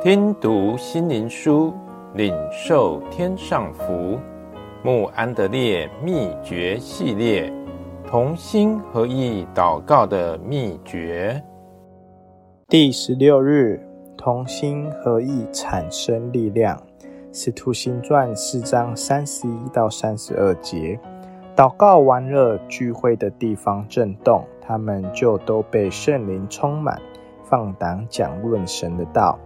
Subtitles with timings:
[0.00, 1.74] 听读心灵书，
[2.14, 4.16] 领受天上福。
[4.80, 7.52] 慕安德烈秘诀系列，
[8.06, 11.42] 同心合意祷告的秘诀。
[12.68, 13.84] 第十六日，
[14.16, 16.80] 同心合意产生力量。
[17.32, 20.96] 使徒行传四章三十一到三十二节。
[21.56, 27.02] 祷告完了，聚会的地方震动，他们就都被圣灵充满，
[27.42, 29.36] 放胆讲论神的道。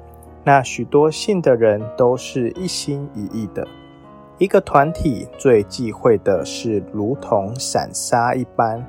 [0.45, 3.67] 那许多信的人都是一心一意的。
[4.39, 8.85] 一个团体最忌讳的是如同散沙一般。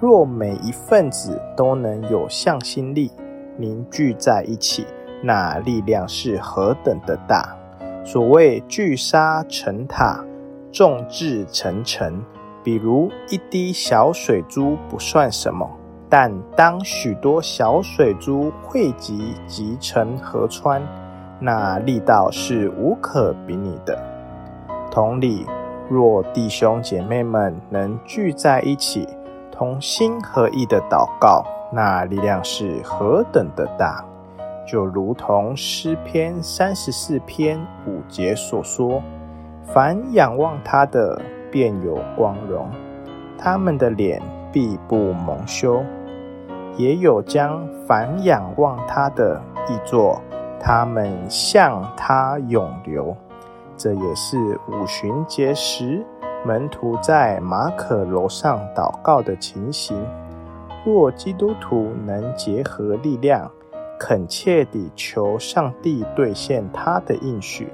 [0.00, 3.10] 若每一份子都能有向心力，
[3.56, 4.86] 凝聚在一起，
[5.22, 7.56] 那力量是何等的大！
[8.04, 10.24] 所谓聚沙成塔，
[10.72, 12.22] 众志成城。
[12.62, 15.70] 比如一滴小水珠不算什么，
[16.10, 20.82] 但当许多小水珠汇集集成河川，
[21.38, 23.96] 那力道是无可比拟的。
[24.90, 25.46] 同理，
[25.88, 29.08] 若弟兄姐妹们能聚在一起，
[29.52, 34.04] 同心合意的祷告，那力量是何等的大！
[34.66, 39.00] 就如同诗篇三十四篇五节所说
[39.64, 41.18] ：“凡仰望他的。”
[41.52, 42.70] 便有光荣，
[43.36, 45.82] 他们的脸必不蒙羞。
[46.80, 50.18] 也有将凡仰望他的译作，
[50.58, 53.14] 他们向他涌流。
[53.76, 56.02] 这也是五旬节时
[56.46, 59.94] 门徒在马可楼上祷告的情形。
[60.86, 63.50] 若基督徒能结合力量，
[63.98, 67.70] 恳切地求上帝兑现他的应许，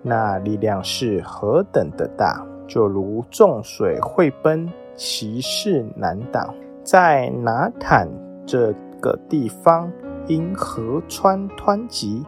[0.00, 2.42] 那力量是何等的大！
[2.66, 6.54] 就如众水汇奔，其势难挡。
[6.82, 8.08] 在拿坦
[8.46, 9.90] 这个地方，
[10.26, 12.24] 因河川湍急，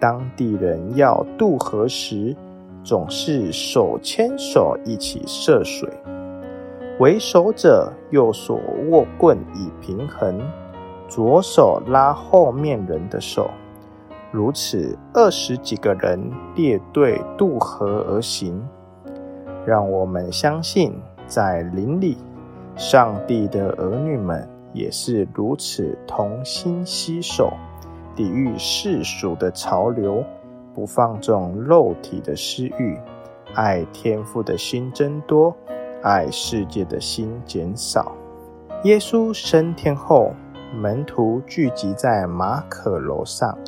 [0.00, 2.34] 当地人要渡河时，
[2.82, 5.88] 总是手牵手一起涉水。
[6.98, 8.58] 为首者右手
[8.88, 10.40] 握棍以平衡，
[11.06, 13.50] 左手拉后面人的手，
[14.32, 16.18] 如此二十几个人
[16.56, 18.60] 列队渡河而行。
[19.64, 20.92] 让我们相信，
[21.26, 22.16] 在林里，
[22.74, 27.52] 上帝的儿女们也是如此同心携手，
[28.14, 30.24] 抵御世俗的潮流，
[30.74, 32.98] 不放纵肉体的私欲，
[33.54, 35.54] 爱天父的心增多，
[36.02, 38.12] 爱世界的心减少。
[38.84, 40.32] 耶稣升天后，
[40.74, 43.58] 门徒聚集在马可楼上，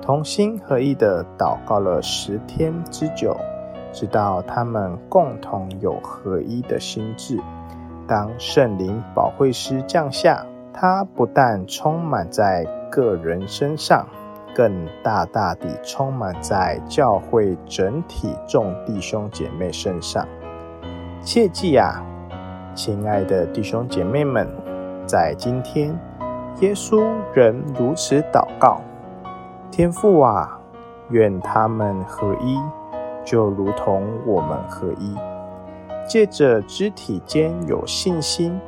[0.00, 3.36] 同心合意地祷告了十天之久。
[3.92, 7.40] 直到他们共同有合一的心智。
[8.10, 10.44] 当圣灵保惠师降下，
[10.74, 14.04] 他不但充满在个人身上，
[14.52, 20.26] 更大大地充满在教会整体众弟兄姐妹身上。
[21.22, 22.04] 切记啊，
[22.74, 24.44] 亲爱的弟兄姐妹们，
[25.06, 25.96] 在今天，
[26.58, 28.80] 耶稣仍如此祷告：
[29.70, 30.58] 天父啊，
[31.10, 32.58] 愿他们合一。
[33.22, 35.14] 就如同我们合一，
[36.06, 38.58] 借着肢体间有信心、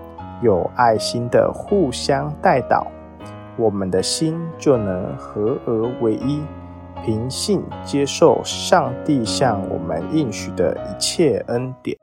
[0.42, 2.86] 有爱心的互相带导，
[3.56, 6.40] 我们的心就能合而为一，
[7.04, 11.96] 平信接受上帝向我们应许的一切恩典。